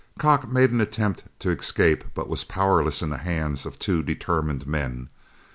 [0.17, 4.01] Kock made an attempt to escape, but he was powerless in the hands of two
[4.01, 5.09] determined men.